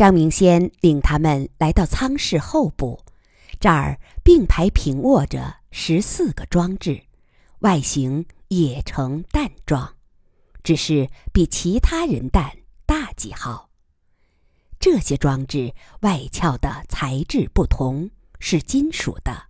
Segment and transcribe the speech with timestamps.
[0.00, 3.04] 张明先领他们来到舱室后部，
[3.60, 7.02] 这儿并排平卧着十四个装置，
[7.58, 9.96] 外形也呈蛋状，
[10.62, 12.50] 只是比其他人蛋
[12.86, 13.68] 大几号。
[14.78, 18.08] 这些装置外壳的材质不同，
[18.38, 19.48] 是金属的。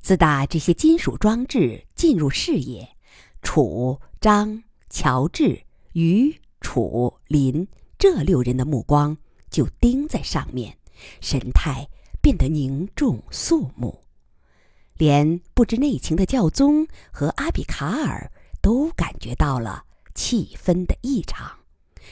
[0.00, 2.96] 自打这些金属装置进入视野，
[3.42, 5.62] 楚、张、乔治、
[5.92, 9.14] 于、楚、林这六人的目光
[9.52, 10.78] 就盯在上面，
[11.20, 11.86] 神态
[12.20, 14.02] 变得凝重肃穆。
[14.96, 21.58] 连不知内情的教宗和阿比卡尔都感觉到了气氛的异常。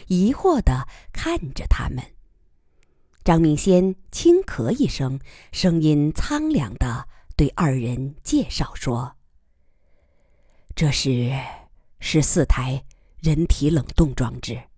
[0.07, 2.05] 疑惑地看着他们。
[3.23, 5.21] 张明先轻咳一声，
[5.53, 9.17] 声音苍凉地对二人介绍说
[10.75, 11.31] ：“这是
[12.01, 12.85] 十四台
[13.21, 14.70] 人体冷冻装置。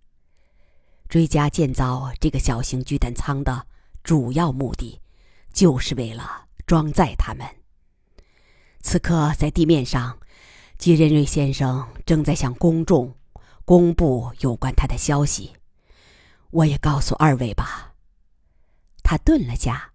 [1.12, 3.66] 追加建造这个小型巨蛋舱的
[4.02, 4.98] 主要目的，
[5.52, 7.46] 就是为了装载他们。
[8.80, 10.18] 此刻在地面上，
[10.78, 13.14] 吉仁瑞先生正在向公众。”
[13.66, 15.52] 公布有关他的消息，
[16.50, 17.92] 我也告诉二位吧。
[19.02, 19.92] 他顿了下。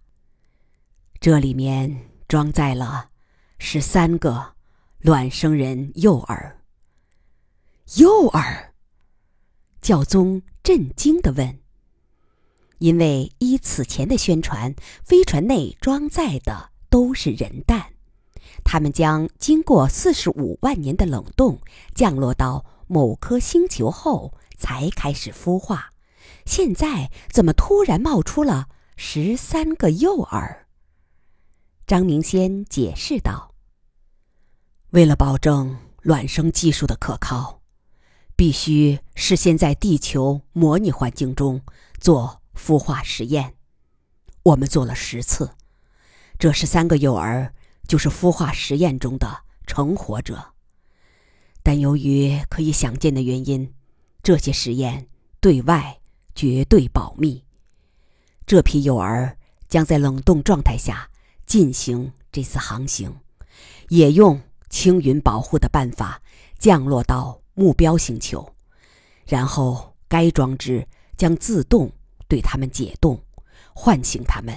[1.18, 3.10] 这里面装载了
[3.58, 4.54] 十三个
[4.98, 6.62] 卵生人幼儿。
[7.96, 8.72] 幼儿？
[9.88, 11.60] 教宗震惊的问。
[12.76, 17.86] 因为依此前的宣传，飞船内装载的都是人蛋，
[18.62, 21.58] 他们将经过四十五万年的冷冻，
[21.94, 22.66] 降落到。
[22.90, 25.90] 某颗星球后才开始孵化，
[26.46, 30.66] 现在怎么突然冒出了十三个幼儿？
[31.86, 33.54] 张明先解释道
[34.92, 37.57] ：“为了保证卵生技术的可靠，
[38.38, 41.60] 必须事先在地球模拟环境中
[41.98, 43.56] 做孵化实验。
[44.44, 45.56] 我们做了十次，
[46.38, 47.52] 这十三个幼儿
[47.88, 50.54] 就是孵化实验中的成活者。”
[51.64, 53.74] 但由于可以想见的原因，
[54.22, 55.08] 这些实验
[55.40, 55.98] 对外
[56.36, 57.42] 绝对保密。
[58.46, 59.36] 这批幼儿
[59.68, 61.10] 将在冷冻状态下
[61.44, 63.16] 进行这次航行，
[63.88, 66.22] 也用青云保护的办法
[66.56, 68.54] 降落到目标星球，
[69.26, 70.86] 然后该装置
[71.16, 71.90] 将自动
[72.28, 73.20] 对他们解冻，
[73.74, 74.56] 唤醒他们。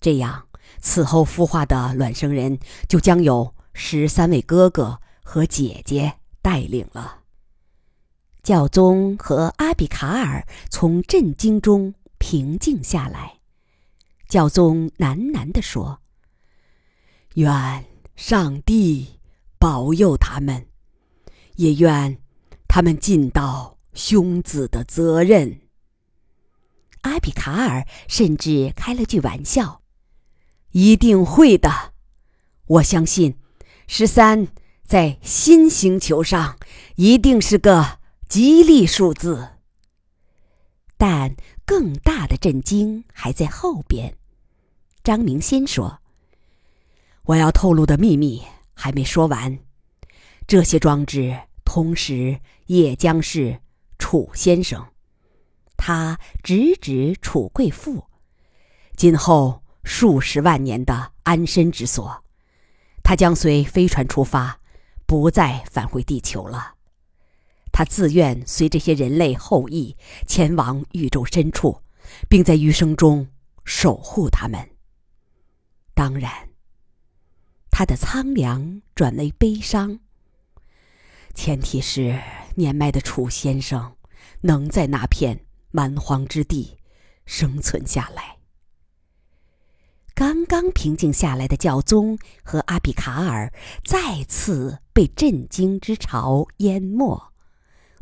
[0.00, 0.48] 这样，
[0.80, 5.00] 此后孵化的卵生人就将有十三位哥哥。
[5.22, 7.20] 和姐姐带领了
[8.42, 13.38] 教宗和阿比卡尔从震惊中平静下来。
[14.28, 16.00] 教宗喃喃地说
[17.34, 17.84] ：“愿
[18.16, 19.20] 上帝
[19.56, 20.66] 保佑他们，
[21.60, 22.18] 也愿
[22.66, 25.60] 他们尽到兄子的责任。”
[27.02, 29.82] 阿比卡尔甚至开了句玩笑
[30.72, 31.92] ：“一定会的，
[32.66, 33.38] 我相信
[33.86, 34.48] 十三。”
[34.90, 36.58] 在新星球上，
[36.96, 39.50] 一定是个吉利数字。
[40.96, 44.16] 但更大的震惊还在后边。
[45.04, 46.00] 张明先说
[47.22, 48.42] ：“我要透露的秘密
[48.74, 49.60] 还没说完，
[50.48, 51.38] 这些装置
[51.72, 53.60] 同时也将是
[53.96, 54.84] 楚先生。
[55.76, 58.06] 他直指楚贵妇，
[58.96, 62.24] 今后数十万年的安身之所。
[63.04, 64.58] 他将随飞船出发。”
[65.06, 66.74] 不再返回地球了，
[67.72, 71.82] 他自愿随这些人类后裔前往宇宙深处，
[72.28, 73.26] 并在余生中
[73.64, 74.70] 守护他们。
[75.94, 76.50] 当然，
[77.72, 79.98] 他的苍凉转为悲伤。
[81.42, 82.20] 前提是
[82.56, 83.96] 年迈的楚先生
[84.42, 86.76] 能在那片蛮荒之地
[87.24, 88.36] 生存下来。
[90.14, 93.50] 刚刚平静下来的教宗和阿比卡尔
[93.82, 97.32] 再次被震惊之潮淹没，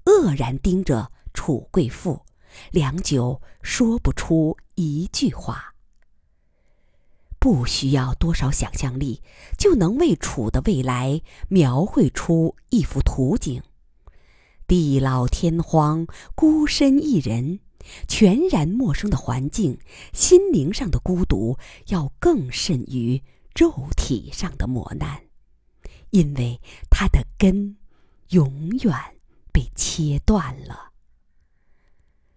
[0.05, 2.26] 愕然盯着楚贵妇，
[2.72, 5.76] 良久说不出一句话。
[7.38, 9.23] 不需要多少想象力，
[9.56, 13.62] 就能为楚的未来描绘出一幅图景：
[14.67, 17.61] 地老天荒，孤身一人。
[18.06, 19.79] 全然陌生的环境，
[20.12, 21.56] 心灵上的孤独
[21.87, 23.23] 要更甚于
[23.55, 25.23] 肉体上的磨难，
[26.11, 27.79] 因为它的根
[28.29, 28.93] 永远
[29.52, 30.93] 被切断了。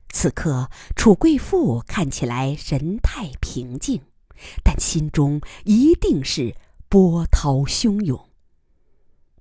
[0.09, 4.01] 此刻，楚贵妇看起来神态平静，
[4.63, 6.55] 但心中一定是
[6.89, 8.29] 波涛汹涌。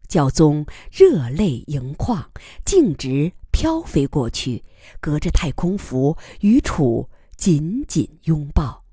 [0.09, 2.31] 教宗热泪盈眶，
[2.65, 3.33] 径直。
[3.53, 4.63] 飘飞过去，
[5.01, 8.85] 隔着太空服与楚紧紧拥抱。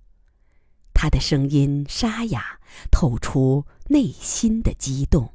[0.96, 2.60] 他的声音沙哑，
[2.90, 5.32] 透出内心的激动。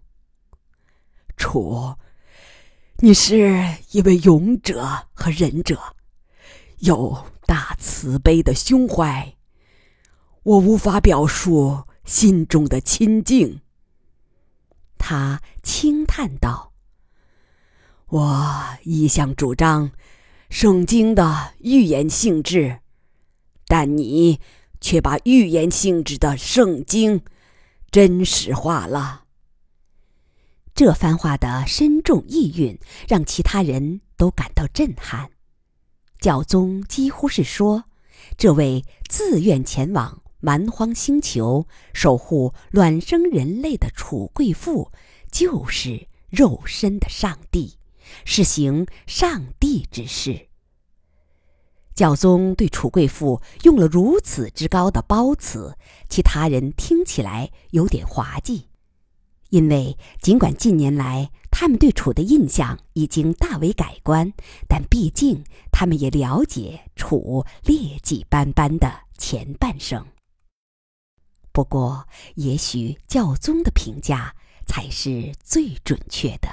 [1.36, 1.94] 楚，
[2.96, 5.80] 你是一位勇者和仁者，
[6.78, 9.36] 有大慈悲的胸怀，
[10.42, 13.60] 我无法表述心中的亲近。
[14.98, 16.72] 他轻叹道
[18.08, 19.92] ：“我一向主张
[20.50, 22.80] 圣经的预言性质，
[23.66, 24.40] 但你……”
[24.84, 27.22] 却把预言性质的圣经
[27.92, 29.26] 真实化了。
[30.74, 35.30] 这番话的深重意蕴让其他人都感到震撼。
[36.18, 37.84] 教宗几乎是说，
[38.36, 44.90] 这位自愿前往蛮荒星球守护卵生人类的楚贵妇，
[45.30, 47.78] 就是肉身的上帝，
[48.24, 50.48] 是行上帝之事。
[51.94, 55.76] 教宗对楚贵妇用了如此之高的褒词，
[56.08, 58.64] 其他人听起来有点滑稽，
[59.50, 64.32] 因为尽管近年来他们对楚的印象已经大为改观，
[64.66, 70.04] 但毕竟他们也了解楚劣迹斑斑的前半生。
[71.52, 74.34] 不过，也许教宗的评价
[74.66, 76.48] 才是最准确的，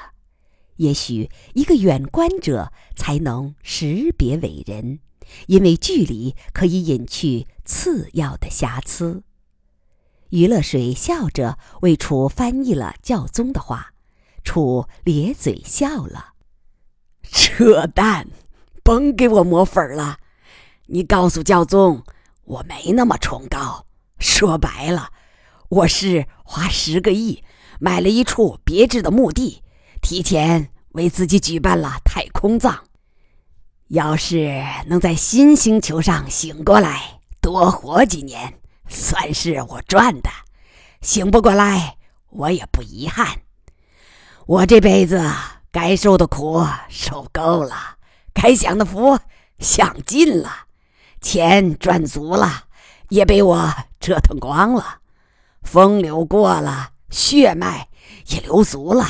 [0.75, 4.99] 也许一个远观者才能识别伟人。
[5.45, 9.21] 因为距离可以隐去次要的瑕疵。
[10.29, 13.93] 余乐水笑着为楚翻译了教宗的话，
[14.43, 16.33] 楚咧嘴笑了
[17.21, 18.27] ：“扯淡，
[18.83, 20.17] 甭给我抹粉了。
[20.87, 22.03] 你告诉教宗，
[22.45, 23.85] 我没那么崇高。
[24.19, 25.09] 说白了，
[25.69, 27.43] 我是花十个亿
[27.79, 29.63] 买了一处别致的墓地，
[30.01, 32.83] 提前为自己举办了太空葬。”
[33.89, 40.29] 要是能在新星球上醒过来，多活几年，算是我赚的；
[41.01, 41.97] 醒不过来，
[42.29, 43.41] 我也不遗憾。
[44.45, 45.23] 我这辈子
[45.71, 47.97] 该受的苦受够了，
[48.33, 49.17] 该享的福
[49.57, 50.67] 享尽了，
[51.19, 52.65] 钱赚足了，
[53.09, 54.99] 也被我折腾光了。
[55.63, 57.89] 风流过了，血脉
[58.27, 59.05] 也流足了，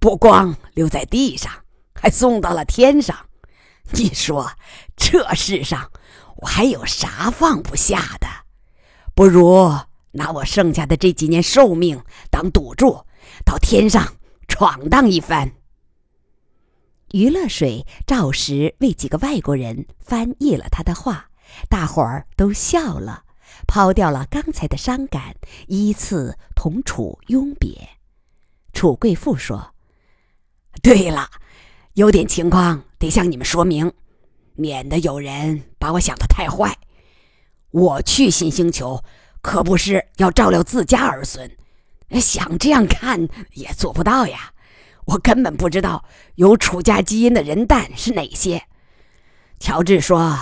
[0.00, 1.50] 不光留在地上，
[1.94, 3.16] 还送到了天上。
[3.92, 4.50] 你说，
[4.96, 5.90] 这世上
[6.38, 8.26] 我还有啥放不下的？
[9.14, 9.72] 不如
[10.12, 13.04] 拿我剩下的这几年寿命当赌注，
[13.44, 14.14] 到天上
[14.48, 15.52] 闯荡一番。
[17.12, 21.30] 余乐水照实为几个外国人翻译了他的话，
[21.68, 23.23] 大伙儿都笑了，
[23.66, 25.34] 抛掉了刚才的伤感，
[25.68, 27.88] 依次同楚拥别。
[28.72, 29.74] 楚贵妇说
[30.82, 31.30] ：“对了。”
[31.94, 33.92] 有点情况得向你们说明，
[34.54, 36.76] 免得有人把我想的太坏。
[37.70, 39.00] 我去新星球，
[39.40, 41.48] 可不是要照料自家儿孙，
[42.20, 44.52] 想这样看也做不到呀。
[45.04, 46.04] 我根本不知道
[46.34, 48.64] 有楚家基因的人蛋是哪些。
[49.60, 50.36] 乔治说：“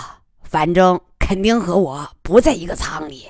[0.53, 3.27] 反正肯定和我不在一个舱里，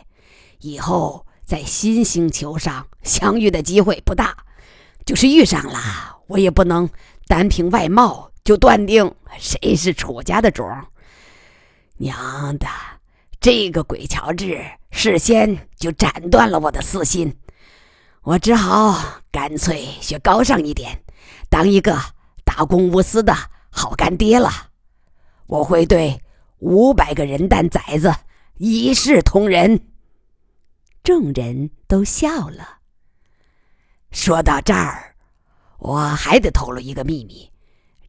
[0.60, 4.36] 以后在新星球上相遇的机会不大。
[5.06, 5.80] 就是遇上了，
[6.28, 6.90] 我也不能。”
[7.26, 9.10] 单凭外貌就断定
[9.40, 10.70] 谁是楚家的种？
[11.96, 12.68] 娘的，
[13.40, 17.34] 这个鬼乔治事先就斩断了我的私心，
[18.24, 21.02] 我只好干脆学高尚一点，
[21.50, 21.98] 当一个
[22.44, 23.34] 大公无私的
[23.70, 24.52] 好干爹了。
[25.48, 26.22] 我会对
[26.64, 28.14] 五百个人蛋崽子
[28.58, 29.80] 一视同仁。
[31.04, 32.80] 众人都笑了。
[34.12, 35.16] 说到这儿。
[35.80, 37.52] 我还得透露一个秘密，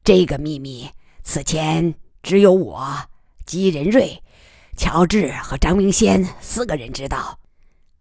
[0.05, 0.89] 这个秘密
[1.25, 1.93] 此前
[2.23, 2.97] 只有我、
[3.45, 4.23] 姬仁瑞、
[4.77, 7.37] 乔治和张明先四个人知道，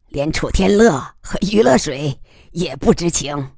[0.09, 2.15] 连楚天乐和于乐水
[2.51, 3.49] 也不知情。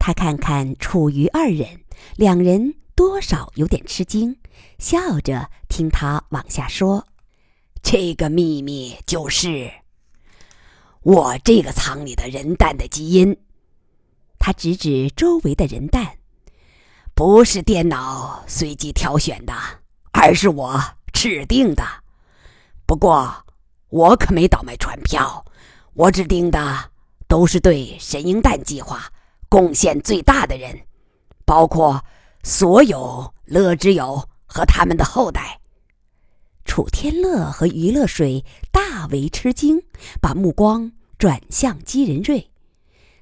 [0.00, 1.80] 他看看楚于二人，
[2.16, 4.36] 两人多少有点吃惊，
[4.78, 7.06] 笑着听他往下说
[7.82, 9.70] ：“这个秘密就是
[11.02, 13.36] 我这个舱里的人蛋的基因。”
[14.38, 16.18] 他指指周围的人蛋，
[17.14, 19.52] 不是电脑随机挑选的，
[20.12, 20.80] 而是我
[21.12, 21.84] 指定的。
[22.86, 23.44] 不过
[23.88, 25.44] 我可没倒卖船票，
[25.94, 26.90] 我指定的
[27.26, 29.12] 都是对神鹰蛋计划
[29.48, 30.78] 贡献最大的人，
[31.44, 32.02] 包括
[32.42, 35.60] 所有乐之友和他们的后代。
[36.64, 39.80] 楚天乐和余乐水大为吃惊，
[40.20, 42.50] 把目光转向姬仁瑞。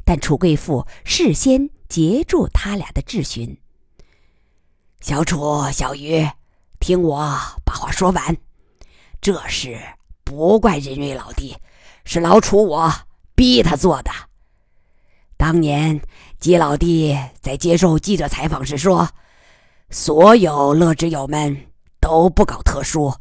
[0.04, 3.58] 但楚贵妇事先截住他俩的质询。
[5.00, 6.26] 小楚、小鱼，
[6.80, 7.18] 听我
[7.64, 8.36] 把话说完。
[9.20, 9.80] 这事
[10.24, 11.56] 不怪仁瑞老弟，
[12.04, 12.92] 是老楚我
[13.34, 14.10] 逼他做的。
[15.36, 16.00] 当年
[16.38, 19.08] 姬老弟在接受记者采访时说
[19.90, 21.56] ：“所有乐之友们
[22.00, 23.14] 都不搞特殊，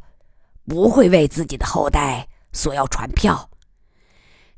[0.66, 3.48] 不会为自己的后代索要传票。”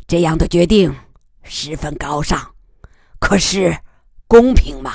[0.07, 0.95] 这样的决定
[1.43, 2.55] 十分高尚，
[3.19, 3.79] 可是
[4.27, 4.93] 公平吗？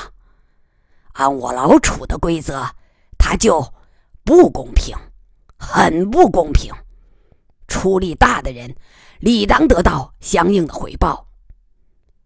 [1.13, 2.65] 按我老楚的规则，
[3.17, 3.73] 他就
[4.23, 4.95] 不公平。
[5.65, 6.73] 很不公平，
[7.69, 8.75] 出力大的人
[9.19, 11.25] 理当得到相应的回报。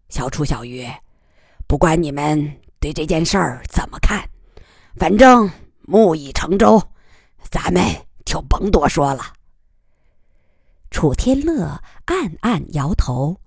[0.08, 0.84] 小楚、小鱼，
[1.68, 4.28] 不管你们对这件事儿怎么看，
[4.96, 5.50] 反正
[5.82, 6.82] 木已成舟，
[7.50, 7.82] 咱们
[8.24, 9.32] 就甭多说了。
[10.90, 13.40] 楚天乐暗暗摇头，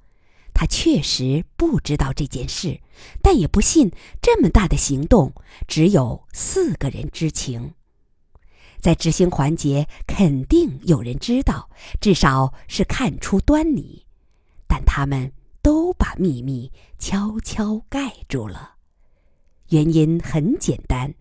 [0.54, 2.80] 他确实不知道这件事，
[3.22, 5.34] 但也不信这么大的行动
[5.68, 7.74] 只有四个人知情。
[8.80, 11.70] 在执行环节，肯定有人知道，
[12.00, 14.06] 至少是看出端倪，
[14.68, 15.32] 但他们
[15.62, 18.76] 都把秘密悄悄盖住了。
[19.70, 21.14] 原因很简单，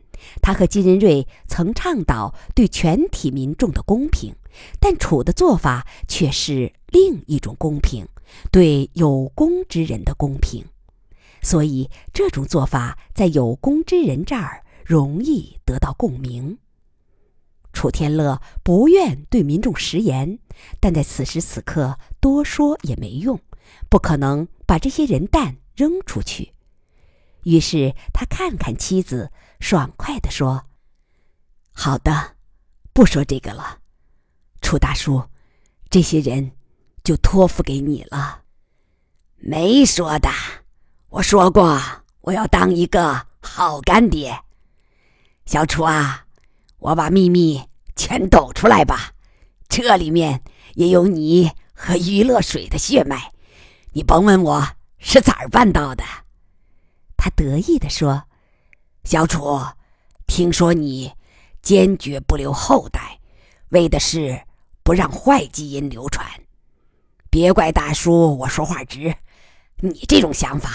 [0.42, 4.34] 他和金仁瑞曾倡导对全体民众的公平，
[4.78, 8.06] 但楚的做法却是另一种公平，
[8.50, 10.64] 对有功之人的公平，
[11.42, 16.58] 所以这种做法在有功之人这儿容易得到共鸣。
[17.72, 20.40] 楚天乐不愿对民众食言，
[20.80, 23.38] 但在此时此刻多说也没用，
[23.88, 26.52] 不可能把这些人蛋扔出去。
[27.44, 29.30] 于是他看看妻子，
[29.60, 30.64] 爽快地说
[31.72, 32.36] ：“好的，
[32.92, 33.78] 不说这个了。
[34.60, 35.22] 楚大叔，
[35.88, 36.50] 这些人
[37.02, 38.42] 就托付给你了。”
[39.36, 40.28] 没说的，
[41.08, 41.80] 我说过
[42.20, 44.38] 我要当一个好干爹。
[45.46, 46.24] 小楚啊。
[46.80, 47.62] 我把秘密
[47.94, 49.12] 全抖出来吧，
[49.68, 50.42] 这里面
[50.76, 53.30] 也有你和于乐水的血脉，
[53.92, 54.66] 你甭问我
[54.96, 56.02] 是咋儿办到的。
[57.22, 58.24] 他得意地说
[59.04, 59.60] ：“小楚，
[60.26, 61.12] 听说你
[61.60, 63.20] 坚决不留后代，
[63.68, 64.40] 为的是
[64.82, 66.26] 不让坏基因流传。
[67.28, 69.14] 别怪大叔我说话直，
[69.80, 70.70] 你这种想法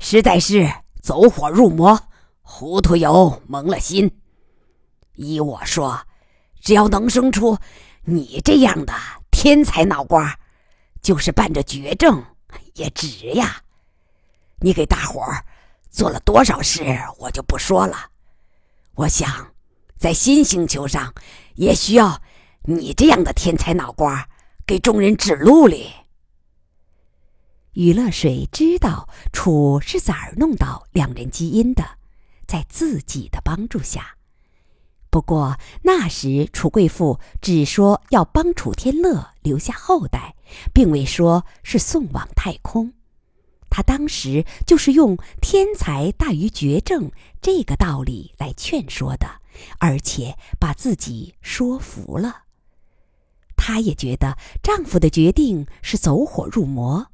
[0.00, 0.68] 实在是
[1.00, 2.08] 走火入魔，
[2.42, 4.10] 糊涂油蒙了心。”
[5.14, 6.04] 依我说，
[6.60, 7.56] 只要能生出
[8.02, 8.92] 你这样的
[9.30, 10.36] 天才脑瓜，
[11.02, 12.20] 就是伴着绝症
[12.72, 13.62] 也值呀！
[14.58, 15.44] 你给大伙儿
[15.94, 16.82] 做了多少事，
[17.18, 18.10] 我就不说了。
[18.96, 19.54] 我想，
[19.96, 21.14] 在新星球上，
[21.54, 22.20] 也需要
[22.64, 24.28] 你这样的天才脑瓜
[24.66, 25.88] 给众人指路哩。
[27.74, 31.84] 余乐水知道楚是咋儿弄到两人基因的，
[32.44, 34.16] 在自己的帮助下。
[35.10, 40.34] 不过那时楚贵妇只说要帮楚天乐留下后代，
[40.72, 42.92] 并未说是送往太空。
[43.76, 47.10] 他当时就是用天才大于绝症
[47.42, 49.26] 这个道理来劝说的，
[49.80, 52.44] 而且把自己说服了。
[53.56, 57.10] 她也觉得丈夫的决定是走火入魔。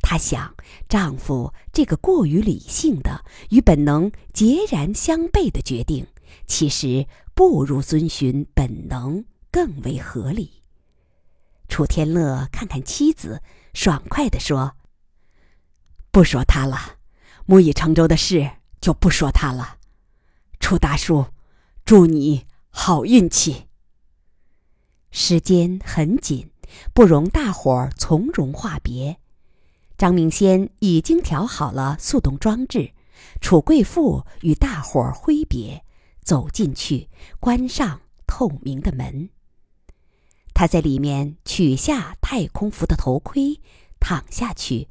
[0.00, 0.54] 她想，
[0.88, 6.06] 丈夫这个过于理性的、与本能截然相悖的决定。
[6.46, 10.62] 其实不如遵循本能更为合理。
[11.68, 13.42] 楚天乐看看妻子，
[13.74, 14.76] 爽快地说
[16.18, 16.96] ：“不说他了，
[17.46, 19.76] 木已成舟的事就不说他了。
[20.58, 21.26] 楚大叔，
[21.84, 23.68] 祝你好运气。”
[25.12, 26.50] 时间很紧，
[26.92, 29.20] 不容大伙儿从容话别。
[29.96, 32.94] 张明先已经调好了速冻装置，
[33.40, 35.84] 楚贵妇与大伙儿挥别。
[36.24, 37.08] 走进去，
[37.38, 39.30] 关上透明的门。
[40.52, 43.60] 他在里面取下太空服的头盔，
[44.00, 44.88] 躺下去，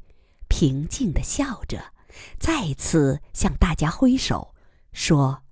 [0.48, 1.92] 平静的笑着，
[2.38, 4.54] 再次向大家挥手，
[4.92, 5.42] 说：“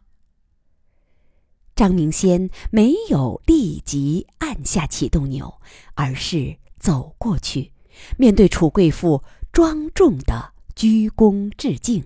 [1.76, 5.62] 张明先没有立即按下启动钮，
[5.94, 7.72] 而是走过去，
[8.18, 10.54] 面对楚贵妇，庄重的。
[10.76, 12.06] 鞠躬致敬，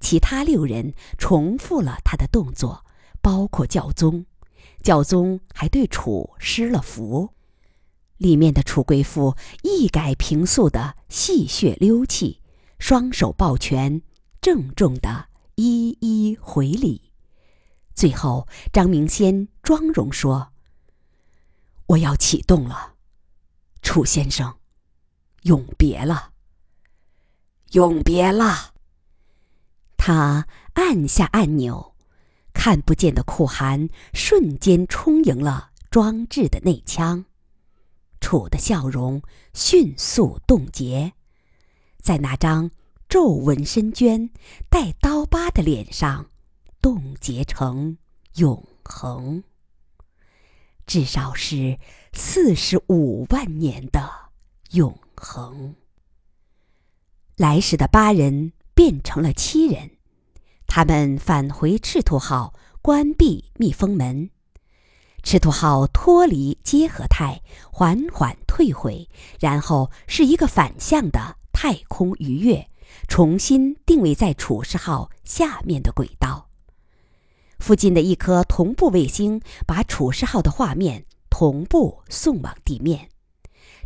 [0.00, 2.84] 其他六人重复了他的动作，
[3.22, 4.26] 包括教宗。
[4.82, 7.32] 教宗还对楚施了符。
[8.18, 12.42] 里面的楚贵妇一改平素的戏谑溜气，
[12.78, 14.02] 双手抱拳，
[14.40, 17.10] 郑重的一一回礼。
[17.94, 20.52] 最后，张明先庄容说
[21.86, 22.94] ：“我要启动了，
[23.82, 24.58] 楚先生，
[25.42, 26.32] 永别了。”
[27.72, 28.72] 永别了。
[29.96, 31.94] 他按下按钮，
[32.54, 37.26] 看不见的酷寒瞬间充盈了装置的内腔，
[38.20, 39.22] 楚的笑容
[39.54, 41.12] 迅速冻结，
[42.00, 42.70] 在那张
[43.08, 44.30] 皱纹深娟、
[44.68, 46.30] 带刀疤的脸上
[46.80, 47.98] 冻结成
[48.34, 49.42] 永恒，
[50.86, 51.78] 至少是
[52.12, 54.30] 四十五万年的
[54.70, 55.74] 永恒。
[57.36, 59.92] 来时的八人变成了七人。
[60.66, 64.30] 他们返回赤兔号，关闭密封门。
[65.30, 69.06] 赤兔号脱离结合态，缓缓退回，
[69.38, 72.66] 然后是一个反向的太空鱼跃，
[73.08, 76.48] 重新定位在楚世号下面的轨道。
[77.58, 83.10] 附近的一颗同步卫星把楚世号的画面同步送往地面，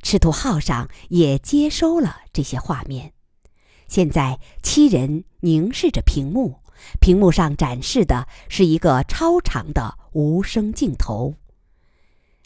[0.00, 3.14] 赤兔号上也接收了这些画面。
[3.88, 6.61] 现在，七人凝视着屏幕。
[7.00, 11.34] 屏幕上展示的是一个超长的无声镜头。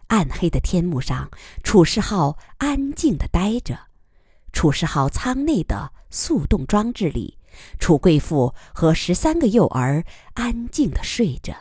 [0.09, 1.31] 暗黑的天幕上，
[1.65, 3.79] 楚世浩安静地待着。
[4.53, 7.39] 楚世浩舱内的速冻装置里，
[7.79, 11.55] 楚贵妇和十三个幼儿安静地睡着。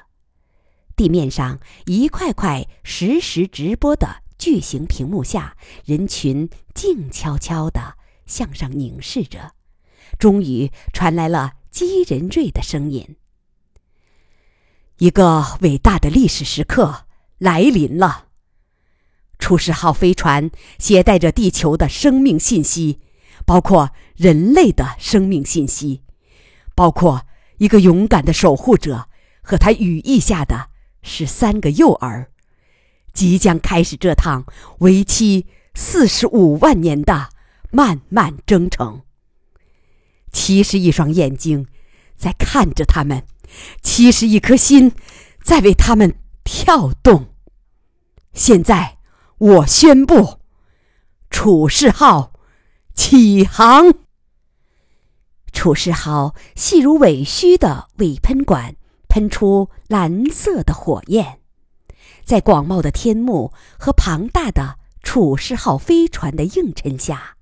[0.96, 9.54] 地面上一块块实时直播的巨型屏幕下，人群静悄悄地向上凝视着。
[10.20, 11.54] 终于传来了。
[11.76, 13.18] 姬仁瑞的声音
[15.00, 17.04] ：“一个伟大的历史时刻
[17.38, 18.28] 来临了。
[19.40, 23.02] 出世号飞船携带着地球的生命信息，
[23.46, 26.04] 包括人类的生命信息，
[26.76, 27.28] 包括
[27.58, 29.10] 一个勇敢的守护者
[29.42, 30.70] 和他羽翼下的
[31.02, 32.32] 十三个幼儿，
[33.12, 34.46] 即将开始这趟
[34.80, 37.32] 为期四十五万年的
[37.70, 39.02] 漫漫征程。”
[40.36, 41.66] 七十一双眼睛
[42.18, 43.26] 在看着他们，
[43.82, 44.92] 七十一颗心
[45.42, 47.34] 在为他们跳动。
[48.34, 48.98] 现在，
[49.38, 50.42] 我宣布，
[51.30, 52.34] 楚世号
[52.94, 53.94] 起航。
[55.54, 58.76] 楚世号细如尾须的尾喷管
[59.08, 61.40] 喷出蓝色的火焰，
[62.26, 67.38] 在广袤的天幕和庞大的楚世号飞船的映衬下，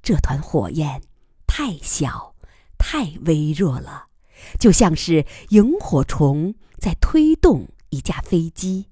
[0.00, 1.02] 这团火焰。
[1.50, 2.27] 太小，
[2.78, 4.06] 太微弱了，
[4.58, 8.86] 就像是萤火虫在推动一架飞机。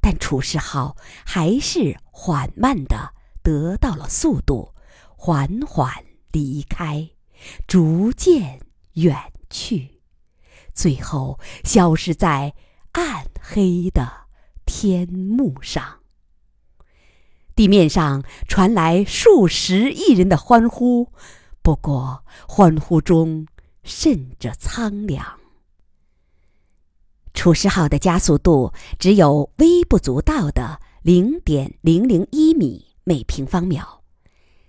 [0.00, 4.74] 但楚世号还是缓慢的得到了速度，
[5.16, 7.10] 缓缓离开，
[7.66, 8.60] 逐渐
[8.94, 10.02] 远去，
[10.74, 12.54] 最后消失在
[12.92, 14.26] 暗黑的
[14.66, 16.00] 天幕上。
[17.56, 21.12] 地面上传来数十亿人的欢呼。
[21.64, 23.46] 不过，欢呼中
[23.84, 25.24] 渗着苍凉。
[27.32, 34.02] 楚世号的加速度只有微不足道的零点零零一米每平方秒，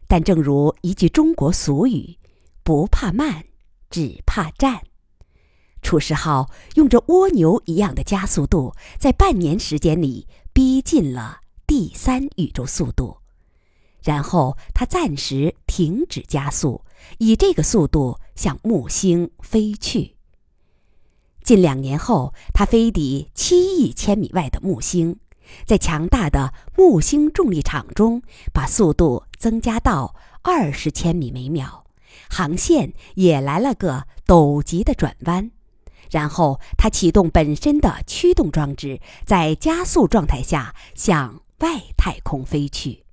[0.07, 2.17] 但正如一句中国俗语
[2.63, 3.43] ：“不怕慢，
[3.89, 4.81] 只怕站。”
[5.83, 13.17] 楚世号用着蜗牛一样的加速度，在半年时间里逼近了第三宇宙速度。
[14.01, 16.84] 然后，它暂时停止加速，
[17.19, 20.15] 以这个速度向木星飞去。
[21.43, 25.19] 近两年后，它飞抵七亿千米外的木星，
[25.65, 31.85] 在强大的木星重力场中，把速度增加到二十千米每秒，
[32.29, 35.51] 航线也来了个陡急的转弯。
[36.09, 43.04] 然后，它启动本身的驱动装置，在加速状态下向外太空飞去。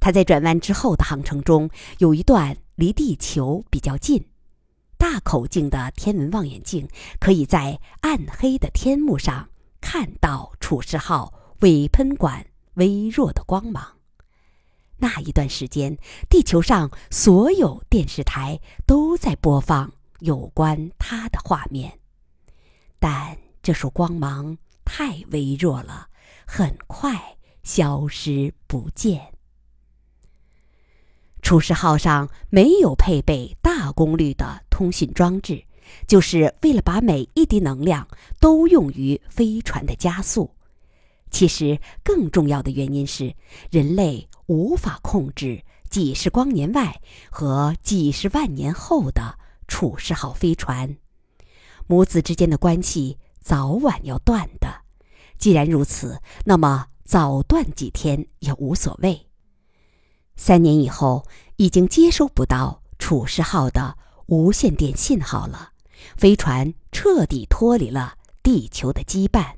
[0.00, 4.26] 它在转弯之后的航程中，有一段离地球比较近。
[4.96, 9.48] 大口径的天文望远镜可以在暗黑的天幕上
[9.80, 13.96] 看到楚世号尾喷管微弱的光芒。
[14.98, 15.96] 那一段时间，
[16.28, 21.98] 地球上所有电视台都在播放有关它的画面，
[22.98, 26.08] 但这束光芒太微弱了，
[26.46, 29.32] 很快消失不见。
[31.50, 35.60] 出世号上没有配备大功率的通讯装置，
[36.06, 38.06] 就是为了把每一滴能量
[38.38, 40.48] 都用于飞船的加速。
[41.28, 43.34] 其实更重要的原因是，
[43.68, 49.36] 人类无法控制几十光年外和几十万年后的
[49.66, 50.96] 楚世号飞船，
[51.88, 54.68] 母子之间的关系早晚要断的。
[55.36, 59.26] 既然如此，那么早断几天也无所谓。
[60.42, 61.26] 三年以后，
[61.56, 65.72] 已经接收不到楚世号的无线电信号了，
[66.16, 69.56] 飞船彻底脱离了地球的羁绊，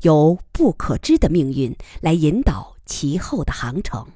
[0.00, 4.06] 由不可知的命运来引导其后的航程。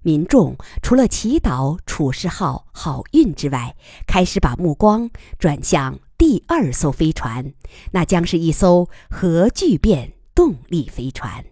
[0.00, 7.52] 民众除了祈祷楚世号好运之外，开始把目光转向第二艘飞船，
[7.92, 11.44] 那将是一艘核聚变动力飞船。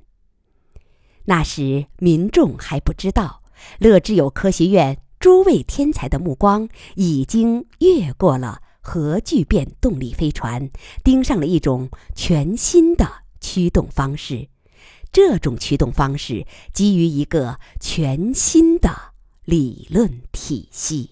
[1.27, 3.42] 那时民众还不知道，
[3.79, 10.71] 乐之友科学院诸位天才的目光已经越过了核聚变动力飞船，
[11.05, 13.07] 盯上了一种全新的
[13.41, 14.49] 驱动方式。
[15.13, 18.91] 这种驱动方式基于一个全新的
[19.45, 21.11] 理论体系。